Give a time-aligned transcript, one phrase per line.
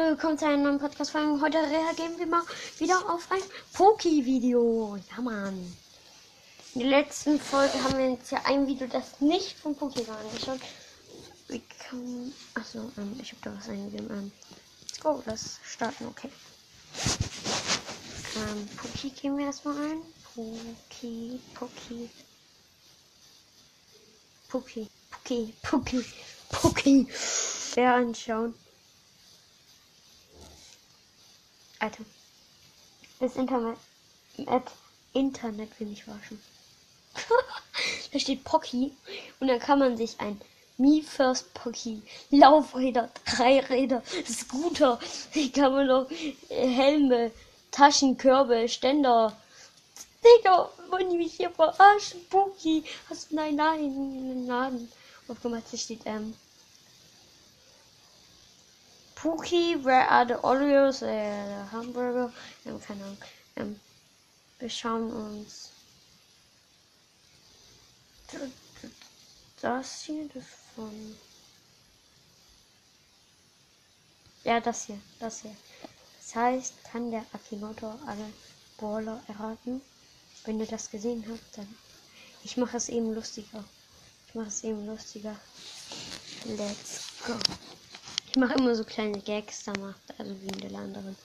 [0.00, 1.40] Willkommen zu einer neuen Podcast-Folge.
[1.40, 2.42] Heute reagieren wir mal
[2.78, 3.42] wieder auf ein
[3.72, 4.96] Poki-Video.
[5.10, 5.76] Ja, Mann.
[6.74, 10.18] In der letzten Folge haben wir jetzt ja ein Video, das nicht von Poki war
[10.18, 10.60] angeschaut.
[11.48, 12.32] Wir können...
[12.54, 14.08] Achso, ähm, ich habe da was eingegeben.
[14.08, 14.32] Ähm,
[14.86, 16.30] let's go, das starten, okay.
[18.36, 20.02] Ähm, Poki gehen wir erstmal ein.
[20.32, 22.08] Poki, Poki.
[24.48, 26.04] Poki, Poki, Poki,
[26.50, 27.08] Poki.
[27.74, 28.54] Wer anschauen.
[31.78, 32.04] Alter.
[33.20, 33.78] Das Internet.
[35.12, 36.40] Internet will ich waschen.
[38.12, 38.92] da steht Pocky
[39.40, 40.40] und dann kann man sich ein
[40.76, 45.00] Me First Pocky, Laufräder, Dreiräder, Scooter,
[45.54, 46.10] kann man noch
[46.48, 47.32] äh, Helme,
[47.72, 49.36] Taschen, Körbe, Ständer.
[50.22, 52.20] Digga, wollen die mich hier verarschen?
[52.30, 54.88] Pocky, hast nein, nein, nein.
[55.26, 56.34] Aufgemacht, hier steht, ähm,
[59.20, 62.32] Pookie, where are the Oreos, äh, Hamburger,
[62.64, 63.18] ähm, keine Ahnung.
[63.56, 63.80] Ähm,
[64.60, 65.70] wir schauen uns
[69.60, 70.44] das hier, das
[70.76, 71.16] von,
[74.44, 75.56] ja, das hier, das hier.
[76.20, 78.32] Das heißt, kann der Akinoto alle
[78.76, 79.80] Brawler erraten?
[80.44, 81.74] Wenn ihr das gesehen habt, dann,
[82.44, 83.64] ich mache es eben lustiger.
[84.28, 85.34] Ich mache es eben lustiger.
[86.44, 87.34] Let's go.
[88.30, 91.16] Ich mache immer so kleine Gags da macht, also wie in der anderen.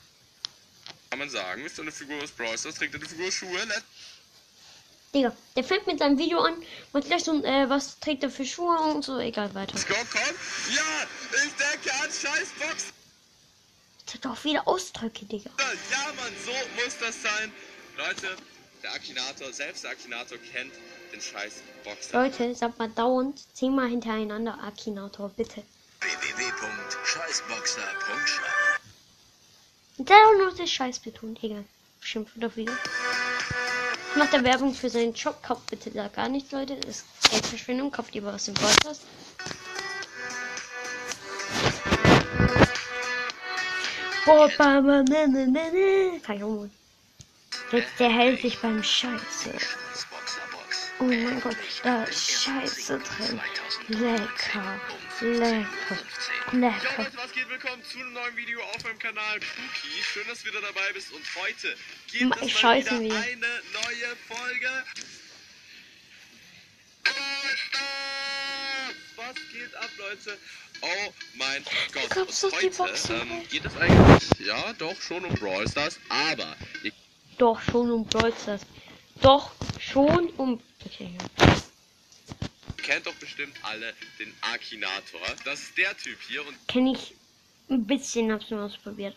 [1.10, 3.84] Kann man sagen, ist eine Figur aus Brawl Stars, trägt eine Figur Schuhe, Let
[5.14, 6.56] Digga, der fängt mit seinem Video an
[6.92, 9.74] und gleich so, äh, was trägt er für Schuhe und so, egal, weiter.
[9.74, 10.36] Let's go, komm!
[10.74, 11.08] Ja,
[11.46, 12.86] ich denke an Scheißbox!
[14.06, 15.52] Das hat doch wieder Ausdrücke, Digga.
[15.92, 16.52] Ja, Mann, so
[16.84, 17.54] muss das sein.
[17.96, 18.36] Leute,
[18.82, 20.74] der Akinator, selbst der Akinator kennt
[21.12, 22.24] den Scheißboxer.
[22.24, 25.64] Leute, sagt mal dauernd zehnmal hintereinander Akinator, bitte.
[26.36, 28.74] www.scheißboxer.shop
[29.98, 31.66] der auch noch das Scheiß betont, egal.
[32.02, 32.74] Schimpft doch wieder.
[34.16, 36.76] Macht er Werbung für seinen Job, kauft bitte da gar nichts, Leute.
[36.78, 39.02] Das ist Geldverschwendung, kauft lieber was im Podcast.
[44.26, 46.20] Ne, ne, ne, ne.
[46.22, 46.72] Kann ich.
[47.72, 49.54] Jetzt der hält sich beim Scheiße.
[51.00, 53.40] Oh mein Gott, da ist Scheiße drin.
[53.88, 54.80] Lecker,
[55.22, 55.68] lecker,
[56.52, 56.98] Jo lecker.
[57.04, 57.50] Leute, was geht?
[57.50, 60.04] Willkommen zu einem neuen Video auf meinem Kanal Spooky.
[60.04, 61.76] Schön, dass du wieder dabei bist und heute
[62.12, 64.70] gibt Ma- es mal wieder eine neue Folge.
[69.16, 70.38] Was geht ab, Leute?
[70.82, 71.64] Oh mein
[71.94, 72.10] Gott.
[72.10, 75.68] glaubst, Und dass die heute Boxen ähm, geht es eigentlich, ja, doch schon um Brawl
[75.68, 76.56] Stars, aber
[77.38, 78.62] Doch schon um Brawl Stars.
[79.22, 80.62] Doch schon um.
[80.86, 81.56] Okay, ja.
[82.84, 85.22] Kennt doch bestimmt alle den Akinator.
[85.46, 87.16] Das ist der Typ hier und Kenne ich
[87.70, 89.16] ein bisschen, hab's nur ausprobiert.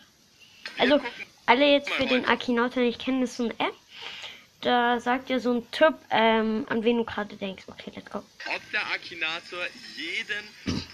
[0.79, 1.01] Also,
[1.47, 2.25] alle jetzt für den.
[2.25, 3.75] Akinator nicht kennen, das ist so eine App.
[4.63, 7.65] Da sagt dir so ein Typ, ähm, an wen du gerade denkst.
[7.69, 8.19] Okay, let's go.
[8.19, 9.61] ob der Akinator
[9.97, 10.45] jeden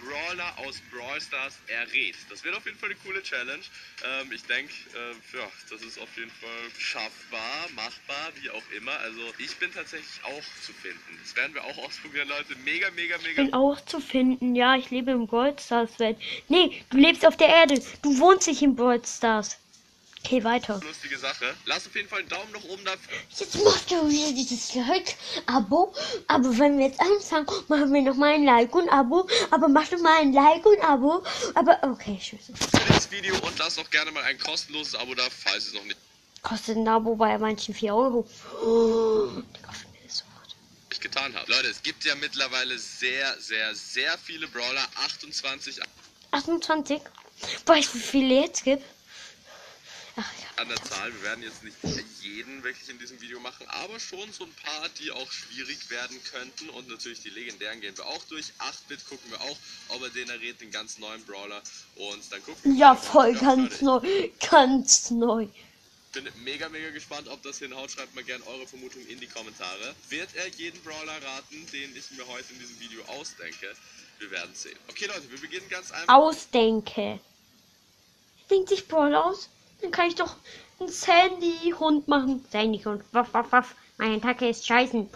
[0.02, 2.16] Brawler aus Brawl Stars errät.
[2.28, 3.62] Das wird auf jeden Fall eine coole Challenge.
[4.04, 8.98] Ähm, ich denke, äh, ja, das ist auf jeden Fall schaffbar, machbar, wie auch immer.
[8.98, 11.18] Also ich bin tatsächlich auch zu finden.
[11.22, 12.56] Das werden wir auch ausprobieren, Leute.
[12.64, 14.54] Mega, mega, Ich mega bin auch zu finden.
[14.56, 16.18] Ja, ich lebe im Brawl Stars Welt.
[16.48, 17.80] Nee, du lebst auf der Erde.
[18.02, 19.56] Du wohnst nicht in Brawl Stars.
[20.24, 20.80] Okay, weiter.
[20.84, 21.54] lustige Sache.
[21.66, 22.94] Lasst auf jeden Fall einen Daumen nach oben da.
[23.36, 25.16] Jetzt macht er wieder dieses Like,
[25.46, 25.92] Abo.
[26.28, 29.28] Aber wenn wir jetzt anfangen, machen wir noch mal ein Like und Abo.
[29.50, 31.24] Aber mach doch mal ein Like und Abo.
[31.54, 32.46] Aber okay, tschüss.
[32.46, 35.84] für dieses Video und lasst auch gerne mal ein kostenloses Abo da, falls es noch
[35.84, 35.98] nicht
[36.42, 38.28] Kostet ein Abo bei manchen 4 Euro.
[38.64, 39.28] Oh,
[40.08, 41.00] sofort.
[41.00, 41.48] getan habt.
[41.48, 44.86] Leute, es gibt ja mittlerweile sehr, sehr, sehr viele Brawler.
[45.04, 45.80] 28
[46.32, 47.00] 28.
[47.66, 48.84] Weißt du, wie viele jetzt gibt?
[50.16, 51.12] Ach an der Zahl.
[51.12, 51.76] Wir werden jetzt nicht
[52.20, 56.22] jeden wirklich in diesem Video machen, aber schon so ein paar, die auch schwierig werden
[56.24, 56.70] könnten.
[56.70, 58.52] Und natürlich die legendären gehen wir auch durch.
[58.58, 59.56] 8-Bit gucken wir auch,
[59.88, 61.62] ob er den errät, den ganz neuen Brawler.
[61.96, 64.30] Und dann gucken wir Ja, voll Ja, ganz neu.
[64.50, 65.48] Ganz neu.
[66.12, 67.90] Bin mega, mega gespannt, ob das hinhaut.
[67.90, 69.94] Schreibt mal gerne eure Vermutung in die Kommentare.
[70.10, 73.74] Wird er jeden Brawler raten, den ich mir heute in diesem Video ausdenke?
[74.18, 74.78] Wir werden sehen.
[74.88, 76.14] Okay, Leute, wir beginnen ganz einfach.
[76.14, 77.18] Ausdenke.
[78.50, 79.48] Denkt sich Brawl aus?
[79.82, 80.36] Dann kann ich doch
[80.80, 82.44] einen Sandy-Hund machen.
[82.50, 83.04] Sandy-Hund.
[83.12, 83.74] Waff, waff, waff.
[83.98, 85.08] Meine Attacke ist scheißen.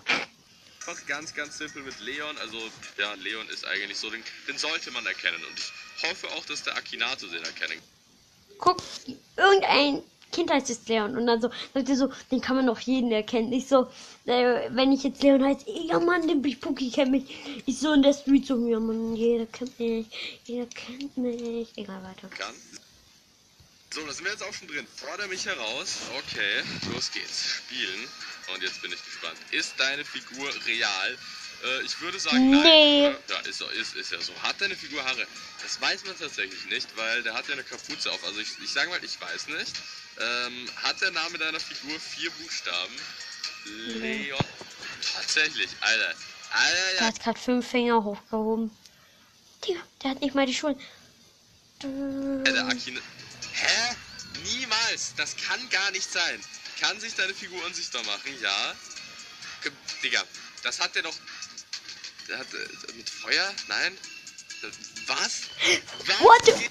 [0.80, 2.36] Fast ganz, ganz simpel mit Leon.
[2.38, 2.58] Also,
[2.98, 5.42] ja, Leon ist eigentlich so, den, den sollte man erkennen.
[5.48, 7.80] Und ich hoffe auch, dass der Akinato den erkennen
[8.58, 8.82] Guck,
[9.36, 10.02] irgendein
[10.32, 11.16] Kind heißt jetzt Leon.
[11.16, 13.52] Und dann so, sagt er so, den kann man auch jeden erkennen.
[13.52, 13.86] Ich so,
[14.26, 17.62] äh, wenn ich jetzt Leon heiße, ja Mann, den Big Puki kennt mich.
[17.66, 20.06] Ich so in der Street so, ja Mann, jeder kennt mich.
[20.44, 21.68] Jeder kennt mich.
[21.76, 22.28] Egal, weiter.
[22.28, 22.54] kann.
[23.96, 24.86] So, da sind wir jetzt auch schon drin.
[24.94, 26.00] Forder mich heraus.
[26.18, 26.62] Okay,
[26.92, 27.46] los geht's.
[27.48, 28.06] Spielen.
[28.52, 29.38] Und jetzt bin ich gespannt.
[29.52, 31.18] Ist deine Figur real?
[31.64, 33.04] Äh, ich würde sagen, Nee.
[33.08, 33.16] nein.
[33.26, 33.34] oder?
[33.36, 34.34] Ja, ist, ist, ist ja so.
[34.42, 35.26] Hat deine Figur Haare?
[35.62, 38.22] Das weiß man tatsächlich nicht, weil der hat ja eine Kapuze auf.
[38.26, 39.72] Also ich, ich sage mal, ich weiß nicht.
[40.20, 42.92] Ähm, hat der Name deiner Figur vier Buchstaben?
[43.64, 44.38] Leon.
[45.14, 46.14] Tatsächlich, Alter.
[46.52, 47.06] Alter, Der ja.
[47.06, 48.70] hat gerade fünf Finger hochgehoben.
[49.66, 50.82] Digga, der hat nicht mal die Schulden.
[51.82, 53.00] Äh, Der Akine.
[54.96, 55.14] Niemals!
[55.16, 56.40] Das kann gar nicht sein.
[56.80, 58.32] Kann sich deine Figur unsichtbar machen?
[58.40, 58.74] Ja.
[60.02, 60.22] Digga,
[60.62, 61.14] das hat der doch.
[62.28, 63.52] Der hat äh, mit Feuer?
[63.68, 63.92] Nein?
[64.62, 64.66] Äh,
[65.06, 65.42] Was?
[66.06, 66.20] Was?
[66.20, 66.70] What the- geht-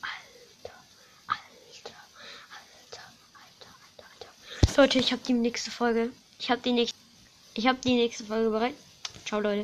[0.00, 0.74] Alter,
[1.26, 1.96] Alter,
[2.50, 3.02] Alter,
[3.34, 4.28] Alter, Alter,
[4.66, 4.76] Alter.
[4.82, 6.10] Leute, ich habe die nächste Folge.
[6.38, 6.96] Ich habe die nächste.
[7.54, 8.74] Ich habe die nächste Folge bereit.
[9.26, 9.56] Ciao, Leute.